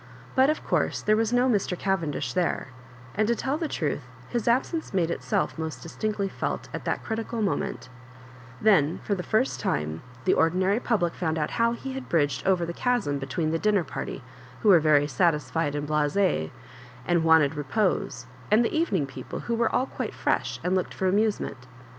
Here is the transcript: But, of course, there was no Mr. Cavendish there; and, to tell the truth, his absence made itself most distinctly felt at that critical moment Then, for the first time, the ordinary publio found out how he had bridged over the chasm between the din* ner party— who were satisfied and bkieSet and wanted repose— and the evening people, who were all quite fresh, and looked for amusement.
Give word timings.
But, 0.33 0.49
of 0.49 0.63
course, 0.65 0.99
there 1.03 1.15
was 1.15 1.31
no 1.31 1.47
Mr. 1.47 1.77
Cavendish 1.77 2.33
there; 2.33 2.69
and, 3.13 3.27
to 3.27 3.35
tell 3.35 3.59
the 3.59 3.67
truth, 3.67 4.01
his 4.29 4.47
absence 4.47 4.95
made 4.95 5.11
itself 5.11 5.59
most 5.59 5.83
distinctly 5.83 6.27
felt 6.27 6.69
at 6.73 6.85
that 6.85 7.03
critical 7.03 7.39
moment 7.39 7.87
Then, 8.59 8.99
for 9.03 9.13
the 9.13 9.21
first 9.21 9.59
time, 9.59 10.01
the 10.25 10.33
ordinary 10.33 10.79
publio 10.79 11.11
found 11.13 11.37
out 11.37 11.51
how 11.51 11.73
he 11.73 11.93
had 11.93 12.09
bridged 12.09 12.47
over 12.47 12.65
the 12.65 12.73
chasm 12.73 13.19
between 13.19 13.51
the 13.51 13.59
din* 13.59 13.75
ner 13.75 13.83
party— 13.83 14.23
who 14.63 14.69
were 14.69 15.07
satisfied 15.07 15.75
and 15.75 15.87
bkieSet 15.87 16.49
and 17.05 17.23
wanted 17.23 17.53
repose— 17.53 18.25
and 18.51 18.65
the 18.65 18.75
evening 18.75 19.05
people, 19.05 19.41
who 19.41 19.53
were 19.53 19.69
all 19.69 19.85
quite 19.85 20.15
fresh, 20.15 20.59
and 20.63 20.73
looked 20.73 20.95
for 20.95 21.05
amusement. 21.07 21.67